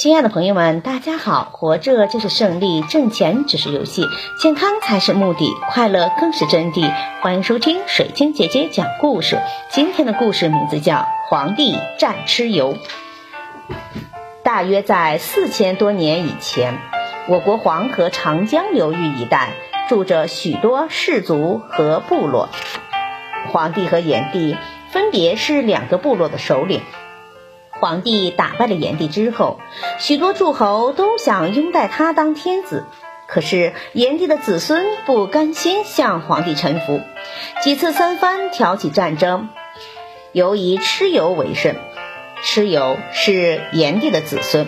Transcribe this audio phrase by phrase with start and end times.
[0.00, 1.48] 亲爱的朋友们，大家好！
[1.50, 4.04] 活着就是胜利，挣钱只是游戏，
[4.40, 6.88] 健康才是目的，快乐更是真谛。
[7.20, 9.40] 欢迎收听水晶姐姐讲故事。
[9.72, 10.98] 今天的故事名字叫
[11.28, 12.74] 《皇帝战蚩尤》。
[14.44, 16.78] 大约在四千多年以前，
[17.26, 19.54] 我国黄河、长江流域一带
[19.88, 22.50] 住着许多氏族和部落。
[23.48, 24.56] 皇帝和炎帝
[24.92, 26.82] 分别是两个部落的首领。
[27.80, 29.60] 皇帝打败了炎帝之后，
[29.98, 32.86] 许多诸侯都想拥戴他当天子。
[33.26, 37.02] 可是炎帝的子孙不甘心向皇帝臣服，
[37.62, 39.50] 几次三番挑起战争，
[40.32, 41.76] 尤以蚩尤为甚。
[42.42, 44.66] 蚩尤是炎帝的子孙。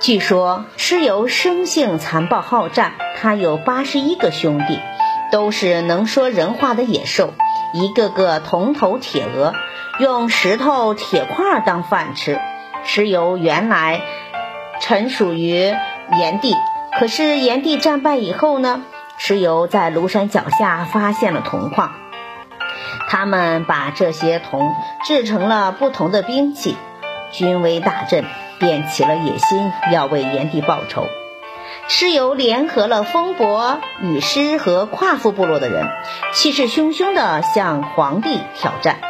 [0.00, 4.78] 据说蚩尤生性残暴好战，他有八十一个兄弟，
[5.32, 7.32] 都是能说人话的野兽，
[7.72, 9.54] 一个个铜头铁额。
[9.98, 12.38] 用石头、铁块当饭吃。
[12.86, 14.00] 蚩尤原来
[14.80, 15.74] 臣属于
[16.18, 16.54] 炎帝，
[16.98, 18.82] 可是炎帝战败以后呢？
[19.20, 21.90] 蚩尤在庐山脚下发现了铜矿，
[23.08, 24.72] 他们把这些铜
[25.04, 26.76] 制成了不同的兵器，
[27.32, 28.24] 军威大振，
[28.60, 31.08] 便起了野心，要为炎帝报仇。
[31.88, 35.88] 蚩尤联合了风伯、雨师和夸父部落的人，
[36.32, 39.00] 气势汹汹地向皇帝挑战。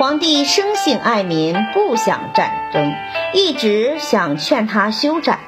[0.00, 2.94] 皇帝生性爱民，不想战争，
[3.34, 5.40] 一直想劝他休战，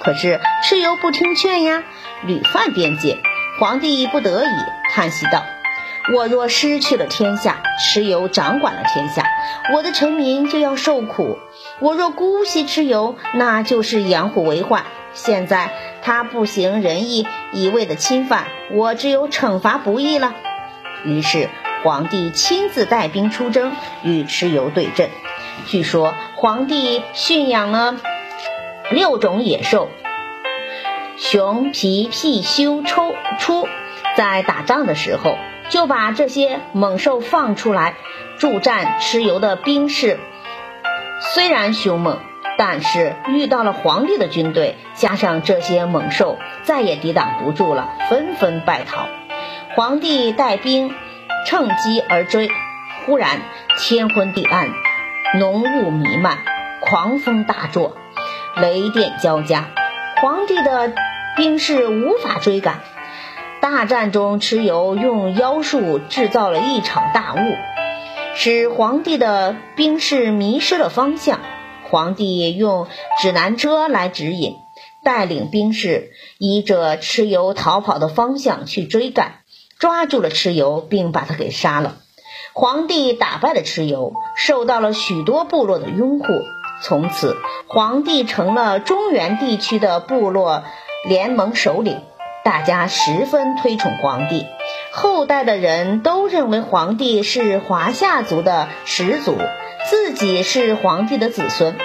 [0.00, 1.84] 可是蚩尤不听劝呀，
[2.26, 3.18] 屡犯边界。
[3.60, 4.48] 皇帝不得已，
[4.92, 5.44] 叹息道
[6.12, 9.24] ：“我若失去了天下，蚩尤掌管了天下，
[9.72, 11.38] 我的臣民就要受苦；
[11.78, 14.86] 我若姑息蚩尤，那就是养虎为患。
[15.12, 15.70] 现在
[16.02, 20.34] 他不行仁义，一味的侵犯，我只有惩罚不义了。”
[21.06, 21.48] 于是。
[21.82, 25.08] 皇帝亲自带兵出征，与蚩尤对阵。
[25.66, 27.96] 据说皇帝驯养了
[28.90, 29.88] 六种野兽，
[31.16, 33.66] 熊、皮、貔、貅、抽、出，
[34.14, 35.38] 在打仗的时候
[35.70, 37.94] 就把这些猛兽放出来
[38.38, 40.18] 助战蚩尤的兵士。
[41.34, 42.18] 虽然凶猛，
[42.58, 49.06] 但是遇到了皇帝的军队，加上这些猛兽，再也抵挡不住了，纷纷败逃。
[49.74, 50.94] 皇帝带兵。
[51.46, 52.48] 乘机而追，
[53.06, 53.40] 忽然
[53.78, 54.68] 天昏地暗，
[55.38, 56.38] 浓雾弥漫，
[56.80, 57.96] 狂风大作，
[58.56, 59.70] 雷电交加，
[60.20, 60.92] 皇帝的
[61.36, 62.80] 兵士无法追赶。
[63.60, 67.38] 大战中，蚩尤用妖术制造了一场大雾，
[68.34, 71.40] 使皇帝的兵士迷失了方向。
[71.84, 72.86] 皇帝用
[73.20, 74.56] 指南车来指引，
[75.02, 79.39] 带领兵士依着蚩尤逃跑的方向去追赶。
[79.80, 81.96] 抓住了蚩尤，并把他给杀了。
[82.52, 86.26] 皇帝打败了蚩尤，受到了许多部落的拥护。
[86.82, 87.36] 从此，
[87.66, 90.64] 皇帝成了中原地区的部落
[91.08, 92.02] 联盟首领，
[92.44, 94.46] 大家十分推崇皇帝。
[94.92, 99.36] 后代的人都认为皇帝是华夏族的始祖，
[99.88, 101.76] 自己是皇帝的子孙。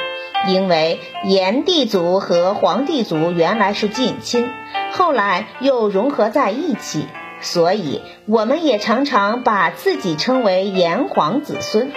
[0.48, 4.50] 因为炎帝族和黄帝族原来是近亲，
[4.92, 7.08] 后来又融合在一起。
[7.42, 11.92] 所以，我们也常常把自己称为炎黄子孙。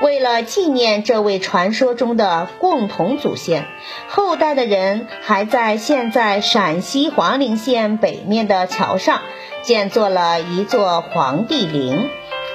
[0.00, 3.66] 为了纪念这位传说中的共同祖先，
[4.08, 9.22] 后代的人还在现在陕西黄陵县北面的桥上
[9.62, 12.08] 建作了一座皇帝陵。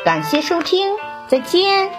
[0.06, 0.94] 感谢收听，
[1.28, 1.90] 再见。